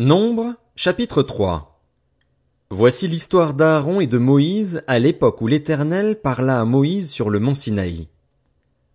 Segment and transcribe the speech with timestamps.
[0.00, 1.82] Nombre, chapitre 3
[2.70, 7.40] Voici l'histoire d'Aaron et de Moïse à l'époque où l'Éternel parla à Moïse sur le
[7.40, 8.06] mont Sinaï.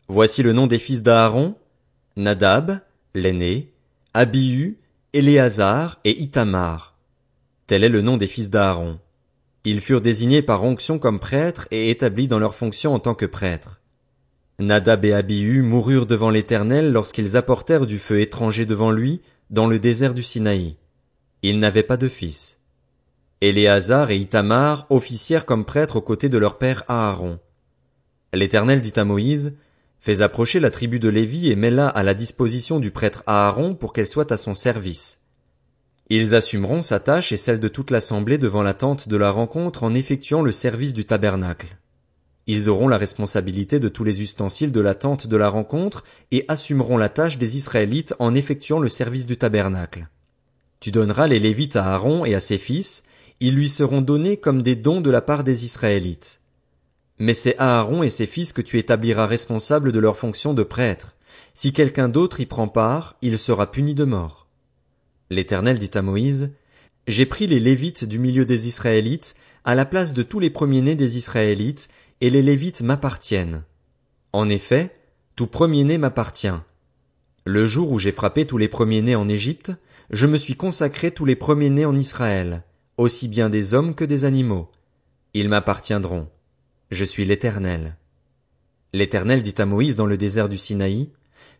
[0.08, 1.56] Voici le nom des fils d'Aaron,
[2.16, 2.80] Nadab,
[3.16, 3.74] l'aîné,
[4.14, 4.78] Abihu,
[5.12, 6.96] Éléazar et Itamar.
[7.68, 8.98] Tel est le nom des fils d'Aaron.
[9.66, 13.26] Ils furent désignés par onction comme prêtres et établis dans leur fonction en tant que
[13.26, 13.82] prêtres.
[14.58, 19.80] Nadab et Abihu moururent devant l'Éternel lorsqu'ils apportèrent du feu étranger devant lui dans le
[19.80, 20.78] désert du Sinaï.
[21.44, 22.58] Ils n'avaient pas de fils.
[23.42, 27.38] Éléazar et Itamar officièrent comme prêtres aux côtés de leur père Aaron.
[28.32, 29.54] L'Éternel dit à Moïse,
[30.00, 33.92] Fais approcher la tribu de Lévi et mets-la à la disposition du prêtre Aaron pour
[33.92, 35.22] qu'elle soit à son service.
[36.10, 39.84] Ils assumeront sa tâche et celle de toute l'assemblée devant la tente de la rencontre
[39.84, 41.78] en effectuant le service du tabernacle.
[42.48, 46.46] Ils auront la responsabilité de tous les ustensiles de la tente de la rencontre et
[46.48, 50.08] assumeront la tâche des Israélites en effectuant le service du tabernacle.
[50.84, 53.04] Tu donneras les Lévites à Aaron et à ses fils,
[53.40, 56.42] ils lui seront donnés comme des dons de la part des Israélites.
[57.20, 61.16] Mais c'est Aaron et ses fils que tu établiras responsables de leur fonction de prêtre.
[61.54, 64.50] Si quelqu'un d'autre y prend part, il sera puni de mort.
[65.30, 66.52] L'Éternel dit à Moïse,
[67.08, 70.96] J'ai pris les Lévites du milieu des Israélites, à la place de tous les premiers-nés
[70.96, 71.88] des Israélites,
[72.20, 73.64] et les Lévites m'appartiennent.
[74.34, 74.94] En effet,
[75.38, 76.60] tout premier-né m'appartient.
[77.46, 79.72] Le jour où j'ai frappé tous les premiers-nés en Égypte,
[80.10, 82.64] je me suis consacré tous les premiers-nés en Israël,
[82.98, 84.70] aussi bien des hommes que des animaux.
[85.34, 86.30] Ils m'appartiendront.
[86.92, 87.98] Je suis l'Éternel.
[88.94, 91.10] L'Éternel dit à Moïse dans le désert du Sinaï,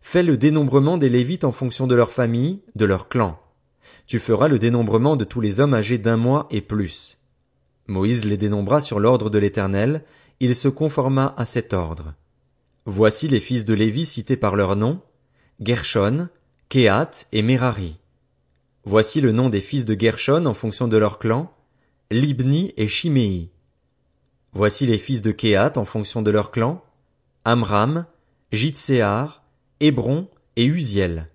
[0.00, 3.40] Fais le dénombrement des Lévites en fonction de leur famille, de leur clan.
[4.06, 7.18] Tu feras le dénombrement de tous les hommes âgés d'un mois et plus.
[7.86, 10.04] Moïse les dénombra sur l'ordre de l'Éternel,
[10.40, 12.14] il se conforma à cet ordre.
[12.86, 15.00] Voici les fils de Lévi cités par leur nom,
[15.60, 16.28] Gershon,
[16.68, 17.98] Kehat et Merari.
[18.86, 21.50] Voici le nom des fils de Gershon en fonction de leur clan,
[22.10, 23.48] Libni et Shimei.
[24.52, 26.84] Voici les fils de Kehat en fonction de leur clan,
[27.46, 28.04] Amram,
[28.52, 29.42] Jitséar,
[29.80, 31.30] Hébron et Uziel,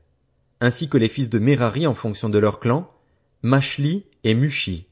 [0.62, 2.88] ainsi que les fils de Merari en fonction de leur clan,
[3.42, 4.86] Mashli et Mushi.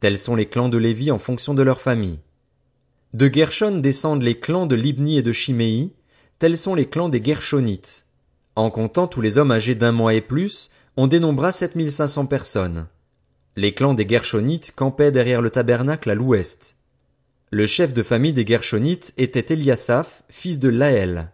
[0.00, 2.20] Tels sont les clans de Lévi en fonction de leur famille.
[3.14, 5.94] De Gershon descendent les clans de Libni et de Shimei,
[6.38, 8.04] tels sont les clans des Gershonites.
[8.56, 10.68] En comptant tous les hommes âgés d'un mois et plus,
[11.00, 12.88] on dénombra 7500 personnes.
[13.54, 16.74] Les clans des Gershonites campaient derrière le tabernacle à l'ouest.
[17.52, 21.30] Le chef de famille des Gershonites était Eliasaph, fils de Laël.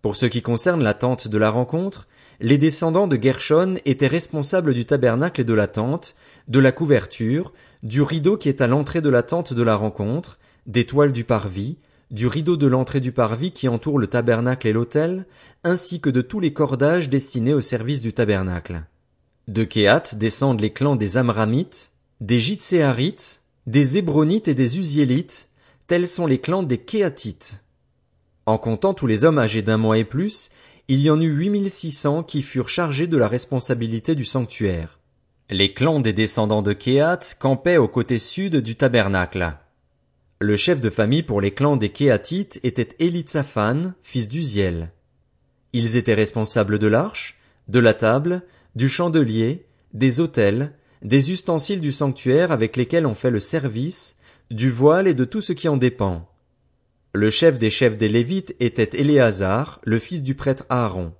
[0.00, 2.08] Pour ce qui concerne la tente de la rencontre,
[2.40, 6.14] les descendants de Gershon étaient responsables du tabernacle et de la tente,
[6.48, 7.52] de la couverture,
[7.82, 11.24] du rideau qui est à l'entrée de la tente de la rencontre, des toiles du
[11.24, 11.76] parvis,
[12.12, 15.26] du rideau de l'entrée du parvis qui entoure le tabernacle et l'autel,
[15.64, 18.84] ainsi que de tous les cordages destinés au service du tabernacle.
[19.48, 21.90] De Kéat descendent les clans des Amramites,
[22.20, 25.48] des Jitséarites, des Hébronites et des Uziélites,
[25.86, 27.62] tels sont les clans des Kéatites.
[28.44, 30.50] En comptant tous les hommes âgés d'un mois et plus,
[30.88, 34.24] il y en eut huit mille six cents qui furent chargés de la responsabilité du
[34.24, 34.98] sanctuaire.
[35.48, 39.56] Les clans des descendants de Kéat campaient au côté sud du tabernacle.
[40.42, 44.90] Le chef de famille pour les clans des Kéatites était Élitsaphan, fils d'Uziel.
[45.72, 47.38] Ils étaient responsables de l'arche,
[47.68, 48.42] de la table,
[48.74, 54.16] du chandelier, des autels, des ustensiles du sanctuaire avec lesquels on fait le service,
[54.50, 56.28] du voile et de tout ce qui en dépend.
[57.12, 61.12] Le chef des chefs des Lévites était Éléazar, le fils du prêtre Aaron.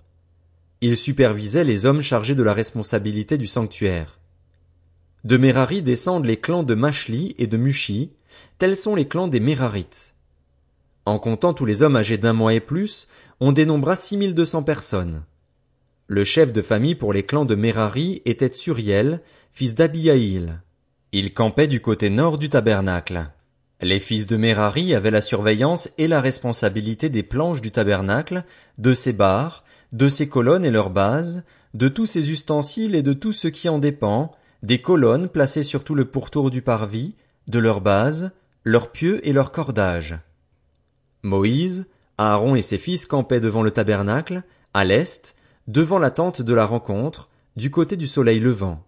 [0.80, 4.18] Il supervisait les hommes chargés de la responsabilité du sanctuaire.
[5.22, 8.10] De Merari descendent les clans de Machli et de Mushi,
[8.58, 10.14] Tels sont les clans des Mérarites.
[11.04, 13.08] En comptant tous les hommes âgés d'un mois et plus,
[13.40, 15.24] on dénombra six mille deux cents personnes.
[16.06, 19.20] Le chef de famille pour les clans de Mérari était Suriel,
[19.52, 20.60] fils d'Abihaïl.
[21.12, 23.30] Il campait du côté nord du tabernacle.
[23.80, 28.44] Les fils de Mérari avaient la surveillance et la responsabilité des planches du tabernacle,
[28.78, 31.42] de ses barres, de ses colonnes et leurs bases,
[31.74, 34.32] de tous ses ustensiles et de tout ce qui en dépend,
[34.62, 37.14] des colonnes placées sur tout le pourtour du parvis,
[37.48, 38.32] de leurs bases,
[38.64, 40.18] leurs pieux et leurs cordages.
[41.22, 41.86] Moïse,
[42.18, 44.42] Aaron et ses fils campaient devant le tabernacle,
[44.74, 45.34] à l'est,
[45.68, 48.84] devant la tente de la rencontre, du côté du soleil levant.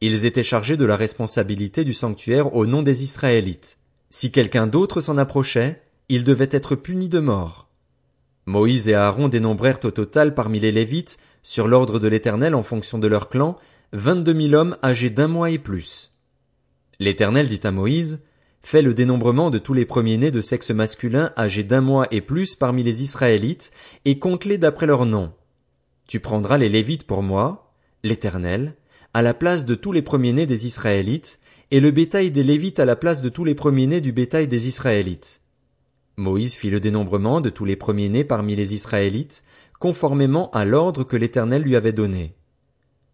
[0.00, 3.78] Ils étaient chargés de la responsabilité du sanctuaire au nom des Israélites.
[4.10, 7.68] Si quelqu'un d'autre s'en approchait, il devait être puni de mort.
[8.46, 12.98] Moïse et Aaron dénombrèrent au total parmi les Lévites, sur l'ordre de l'Éternel en fonction
[12.98, 13.56] de leur clan,
[13.92, 16.11] vingt-deux mille hommes âgés d'un mois et plus.
[17.02, 18.20] L'Éternel dit à Moïse,
[18.62, 22.54] Fais le dénombrement de tous les premiers-nés de sexe masculin âgés d'un mois et plus
[22.54, 23.72] parmi les Israélites,
[24.04, 25.32] et compte-les d'après leur nom.
[26.06, 28.76] Tu prendras les Lévites pour moi, l'Éternel,
[29.14, 31.40] à la place de tous les premiers-nés des Israélites,
[31.72, 34.68] et le bétail des Lévites à la place de tous les premiers-nés du bétail des
[34.68, 35.40] Israélites.
[36.16, 39.42] Moïse fit le dénombrement de tous les premiers-nés parmi les Israélites,
[39.80, 42.36] conformément à l'ordre que l'Éternel lui avait donné.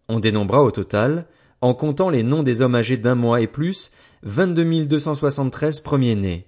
[0.09, 1.25] On dénombra au total,
[1.61, 3.91] en comptant les noms des hommes âgés d'un mois et plus,
[4.23, 6.47] vingt-deux deux cent soixante-treize premiers-nés.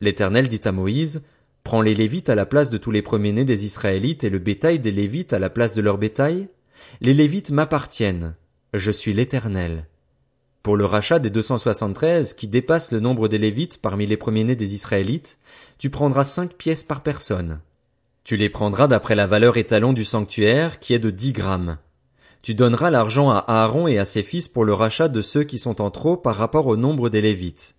[0.00, 1.22] L'Éternel dit à Moïse,
[1.62, 4.78] Prends les Lévites à la place de tous les premiers-nés des Israélites et le bétail
[4.78, 6.48] des Lévites à la place de leur bétail.
[7.00, 8.34] Les Lévites m'appartiennent.
[8.74, 9.86] Je suis l'Éternel.
[10.62, 14.74] Pour le rachat des 273 qui dépassent le nombre des Lévites parmi les premiers-nés des
[14.74, 15.38] Israélites,
[15.78, 17.60] tu prendras cinq pièces par personne.
[18.24, 21.78] Tu les prendras d'après la valeur étalon du sanctuaire qui est de dix grammes.
[22.44, 25.56] Tu donneras l'argent à Aaron et à ses fils pour le rachat de ceux qui
[25.56, 27.74] sont en trop par rapport au nombre des Lévites.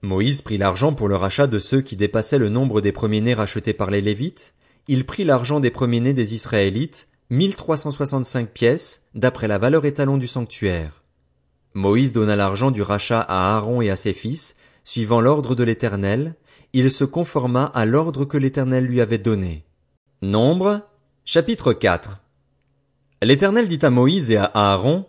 [0.00, 3.72] Moïse prit l'argent pour le rachat de ceux qui dépassaient le nombre des premiers-nés rachetés
[3.72, 4.54] par les Lévites.
[4.86, 11.02] Il prit l'argent des premiers-nés des Israélites, 1365 pièces, d'après la valeur étalon du sanctuaire.
[11.74, 14.54] Moïse donna l'argent du rachat à Aaron et à ses fils,
[14.84, 16.36] suivant l'ordre de l'Éternel,
[16.72, 19.64] il se conforma à l'ordre que l'Éternel lui avait donné.
[20.22, 20.82] Nombre,
[21.24, 22.22] chapitre 4
[23.22, 25.06] L'Éternel dit à Moïse et à Aaron,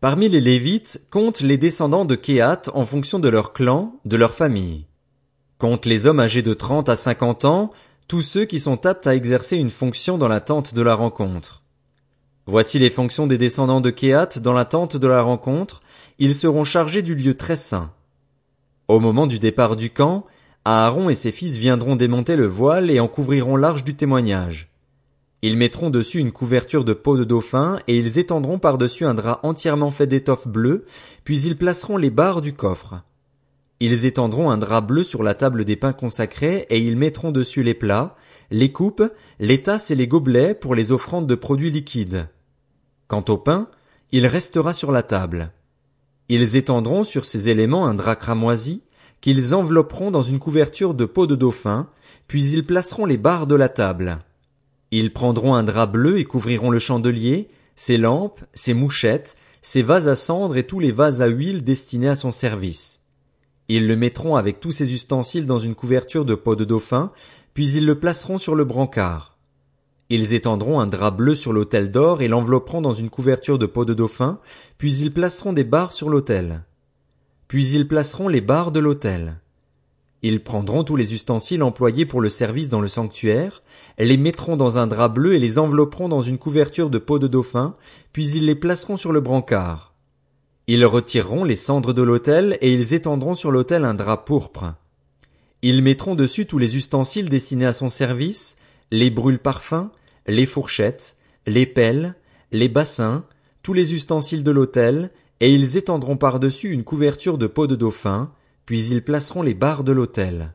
[0.00, 4.34] Parmi les Lévites, compte les descendants de Kéhat en fonction de leur clan, de leur
[4.34, 4.86] famille.
[5.58, 7.72] Compte les hommes âgés de trente à cinquante ans,
[8.06, 11.64] tous ceux qui sont aptes à exercer une fonction dans la tente de la rencontre.
[12.46, 15.82] Voici les fonctions des descendants de Kéhat dans la tente de la rencontre,
[16.20, 17.92] ils seront chargés du lieu très saint.
[18.86, 20.26] Au moment du départ du camp,
[20.64, 24.67] Aaron et ses fils viendront démonter le voile et en couvriront l'arche du témoignage.
[25.42, 29.40] Ils mettront dessus une couverture de peau de dauphin et ils étendront par-dessus un drap
[29.44, 30.84] entièrement fait d'étoffe bleue,
[31.22, 33.02] puis ils placeront les barres du coffre.
[33.80, 37.62] Ils étendront un drap bleu sur la table des pains consacrés et ils mettront dessus
[37.62, 38.16] les plats,
[38.50, 39.04] les coupes,
[39.38, 42.28] les tasses et les gobelets pour les offrandes de produits liquides.
[43.06, 43.68] Quant au pain,
[44.10, 45.52] il restera sur la table.
[46.28, 48.82] Ils étendront sur ces éléments un drap cramoisi,
[49.20, 51.88] qu'ils envelopperont dans une couverture de peau de dauphin,
[52.26, 54.18] puis ils placeront les barres de la table.
[54.90, 60.08] Ils prendront un drap bleu et couvriront le chandelier, ses lampes, ses mouchettes, ses vases
[60.08, 63.00] à cendre et tous les vases à huile destinés à son service.
[63.68, 67.12] Ils le mettront avec tous ses ustensiles dans une couverture de peau de dauphin,
[67.52, 69.36] puis ils le placeront sur le brancard.
[70.10, 73.84] Ils étendront un drap bleu sur l'autel d'or et l'envelopperont dans une couverture de peau
[73.84, 74.38] de dauphin,
[74.78, 76.64] puis ils placeront des barres sur l'autel.
[77.46, 79.38] Puis ils placeront les barres de l'autel.
[80.22, 83.62] Ils prendront tous les ustensiles employés pour le service dans le sanctuaire,
[83.98, 87.28] les mettront dans un drap bleu et les envelopperont dans une couverture de peau de
[87.28, 87.76] dauphin,
[88.12, 89.94] puis ils les placeront sur le brancard.
[90.66, 94.74] Ils retireront les cendres de l'autel et ils étendront sur l'autel un drap pourpre.
[95.62, 98.56] Ils mettront dessus tous les ustensiles destinés à son service,
[98.90, 99.88] les brûle-parfums,
[100.26, 101.16] les fourchettes,
[101.46, 102.16] les pelles,
[102.52, 103.24] les bassins,
[103.62, 105.10] tous les ustensiles de l'autel,
[105.40, 108.30] et ils étendront par-dessus une couverture de peau de dauphin,
[108.68, 110.52] puis ils placeront les barres de l'autel.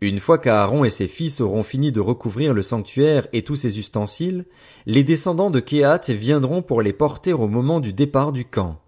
[0.00, 3.78] Une fois qu'Aaron et ses fils auront fini de recouvrir le sanctuaire et tous ses
[3.78, 4.46] ustensiles,
[4.86, 8.80] les descendants de Kéhat viendront pour les porter au moment du départ du camp.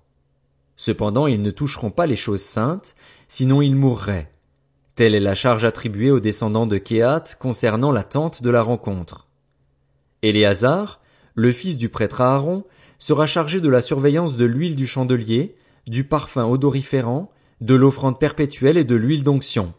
[0.76, 2.96] Cependant ils ne toucheront pas les choses saintes,
[3.28, 4.32] sinon ils mourraient.
[4.96, 9.28] Telle est la charge attribuée aux descendants de Kéhat concernant la tente de la rencontre.
[10.22, 11.02] Éléazar,
[11.34, 12.64] le fils du prêtre Aaron,
[12.98, 15.54] sera chargé de la surveillance de l'huile du chandelier,
[15.86, 19.74] du parfum odoriférant, de l'offrande perpétuelle et de l'huile d'onction.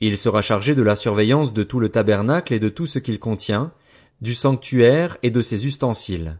[0.00, 3.18] Il sera chargé de la surveillance de tout le tabernacle et de tout ce qu'il
[3.18, 3.72] contient,
[4.20, 6.38] du sanctuaire et de ses ustensiles.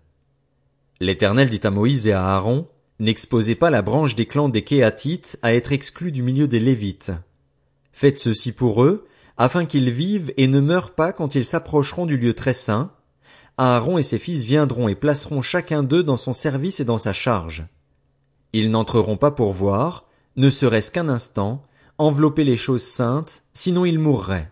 [1.00, 2.68] L'Éternel dit à Moïse et à Aaron,
[3.00, 7.12] N'exposez pas la branche des clans des Kéatites à être exclus du milieu des Lévites.
[7.92, 12.16] Faites ceci pour eux, afin qu'ils vivent et ne meurent pas quand ils s'approcheront du
[12.16, 12.92] lieu très saint,
[13.56, 17.12] Aaron et ses fils viendront et placeront chacun d'eux dans son service et dans sa
[17.12, 17.66] charge.
[18.52, 21.64] Ils n'entreront pas pour voir, ne serait-ce qu'un instant,
[21.98, 24.50] envelopper les choses saintes, sinon ils mourraient.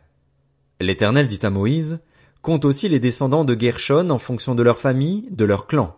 [0.80, 2.00] L'Éternel dit à Moïse,
[2.40, 5.94] Compte aussi les descendants de Gershon en fonction de leur famille, de leur clan.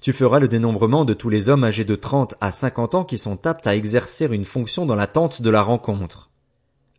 [0.00, 3.18] Tu feras le dénombrement de tous les hommes âgés de trente à cinquante ans qui
[3.18, 6.30] sont aptes à exercer une fonction dans la tente de la rencontre.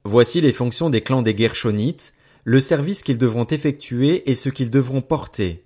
[0.05, 2.13] Voici les fonctions des clans des Gershonites,
[2.45, 5.65] le service qu'ils devront effectuer et ce qu'ils devront porter.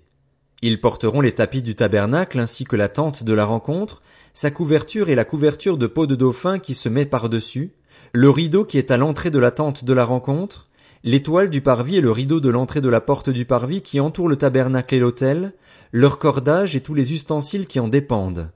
[0.62, 4.00] Ils porteront les tapis du tabernacle ainsi que la tente de la rencontre,
[4.32, 7.72] sa couverture et la couverture de peau de dauphin qui se met par-dessus,
[8.12, 10.68] le rideau qui est à l'entrée de la tente de la rencontre,
[11.02, 14.28] l'étoile du parvis et le rideau de l'entrée de la porte du parvis qui entoure
[14.28, 15.52] le tabernacle et l'autel,
[15.90, 18.50] leur cordage et tous les ustensiles qui en dépendent.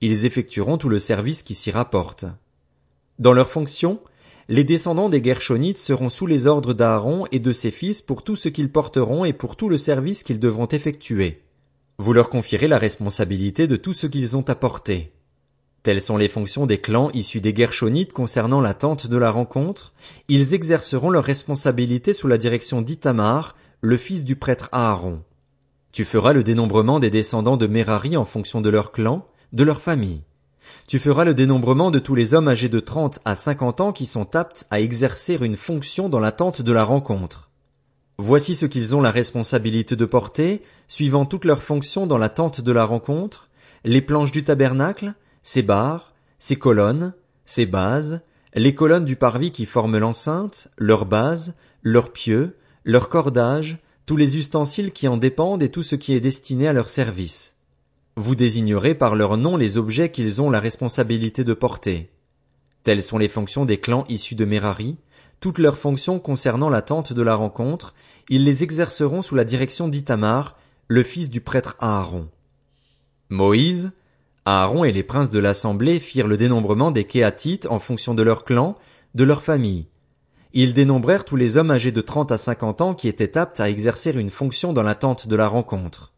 [0.00, 2.24] Ils effectueront tout le service qui s'y rapporte.
[3.20, 4.00] Dans leur fonction,
[4.50, 8.34] les descendants des Gershonites seront sous les ordres d'Aaron et de ses fils pour tout
[8.34, 11.42] ce qu'ils porteront et pour tout le service qu'ils devront effectuer.
[11.98, 15.12] Vous leur confierez la responsabilité de tout ce qu'ils ont apporté.
[15.82, 19.92] Telles sont les fonctions des clans issus des Gershonites concernant la tente de la rencontre.
[20.28, 25.22] Ils exerceront leur responsabilité sous la direction d'Itamar, le fils du prêtre Aaron.
[25.92, 29.82] Tu feras le dénombrement des descendants de Merari en fonction de leur clan, de leur
[29.82, 30.22] famille.
[30.86, 34.06] Tu feras le dénombrement de tous les hommes âgés de trente à cinquante ans qui
[34.06, 37.50] sont aptes à exercer une fonction dans la tente de la rencontre.
[38.18, 42.60] Voici ce qu'ils ont la responsabilité de porter, suivant toutes leurs fonctions dans la tente
[42.60, 43.48] de la rencontre,
[43.84, 48.22] les planches du tabernacle, ses barres, ses colonnes, ses bases,
[48.54, 54.36] les colonnes du parvis qui forment l'enceinte, leurs bases, leurs pieux, leurs cordages, tous les
[54.36, 57.57] ustensiles qui en dépendent et tout ce qui est destiné à leur service.
[58.20, 62.10] Vous désignerez par leur nom les objets qu'ils ont la responsabilité de porter.
[62.82, 64.96] Telles sont les fonctions des clans issus de Merari,
[65.38, 67.94] toutes leurs fonctions concernant la tente de la rencontre,
[68.28, 70.58] ils les exerceront sous la direction d'Itamar,
[70.88, 72.28] le fils du prêtre Aaron.
[73.28, 73.92] Moïse,
[74.44, 78.44] Aaron et les princes de l'assemblée firent le dénombrement des Kéatites en fonction de leur
[78.44, 78.76] clan,
[79.14, 79.86] de leur famille,
[80.52, 83.70] ils dénombrèrent tous les hommes âgés de trente à cinquante ans qui étaient aptes à
[83.70, 86.14] exercer une fonction dans l'attente de la rencontre.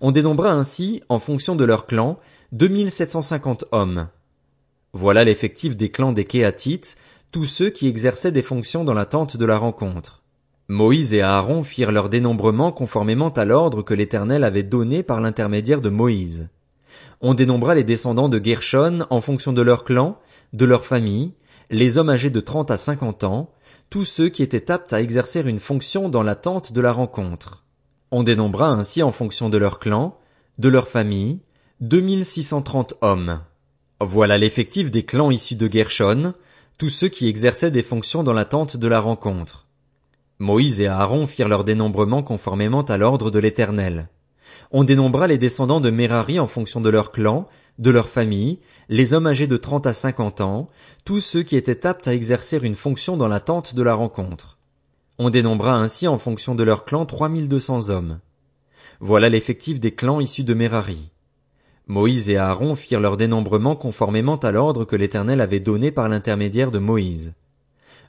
[0.00, 2.18] On dénombra ainsi, en fonction de leur clan,
[2.52, 4.08] 2750 hommes.
[4.92, 6.96] Voilà l'effectif des clans des Kéatites,
[7.32, 10.22] tous ceux qui exerçaient des fonctions dans l'attente de la rencontre.
[10.68, 15.80] Moïse et Aaron firent leur dénombrement conformément à l'ordre que l'Éternel avait donné par l'intermédiaire
[15.80, 16.48] de Moïse.
[17.20, 20.18] On dénombra les descendants de Gershon en fonction de leur clan,
[20.52, 21.32] de leur famille,
[21.70, 23.50] les hommes âgés de trente à cinquante ans,
[23.90, 27.63] tous ceux qui étaient aptes à exercer une fonction dans l'attente de la rencontre.
[28.16, 30.16] On dénombra ainsi en fonction de leur clan,
[30.58, 31.40] de leur famille,
[31.80, 33.40] 2630 hommes.
[33.98, 36.34] Voilà l'effectif des clans issus de Gershon,
[36.78, 39.66] tous ceux qui exerçaient des fonctions dans l'attente de la rencontre.
[40.38, 44.08] Moïse et Aaron firent leur dénombrement conformément à l'ordre de l'Éternel.
[44.70, 47.48] On dénombra les descendants de Merari en fonction de leur clan,
[47.80, 50.68] de leur famille, les hommes âgés de trente à cinquante ans,
[51.04, 54.58] tous ceux qui étaient aptes à exercer une fonction dans la tente de la rencontre.
[55.18, 58.18] On dénombra ainsi en fonction de leur clan trois mille deux cents hommes.
[58.98, 61.10] Voilà l'effectif des clans issus de Merari.
[61.86, 66.70] Moïse et Aaron firent leur dénombrement conformément à l'ordre que l'Éternel avait donné par l'intermédiaire
[66.70, 67.34] de Moïse.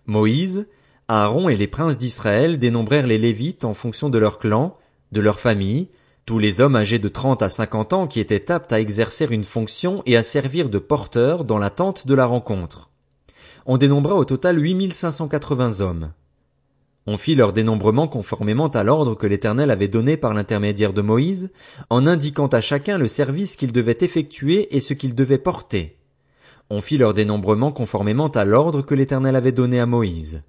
[0.07, 0.67] Moïse,
[1.07, 4.77] Aaron et les princes d'Israël dénombrèrent les Lévites en fonction de leur clan,
[5.11, 5.89] de leur famille,
[6.25, 9.43] tous les hommes âgés de trente à cinquante ans qui étaient aptes à exercer une
[9.43, 12.89] fonction et à servir de porteurs dans l'attente de la rencontre.
[13.67, 16.11] On dénombra au total 8580 hommes.
[17.07, 21.51] On fit leur dénombrement conformément à l'ordre que l'Éternel avait donné par l'intermédiaire de Moïse,
[21.91, 25.99] en indiquant à chacun le service qu'il devait effectuer et ce qu'il devait porter.
[26.71, 30.41] On fit leur dénombrement conformément à l'ordre que l'Éternel avait donné à Moïse.